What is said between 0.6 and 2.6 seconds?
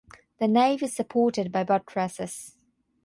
is supported by buttresses.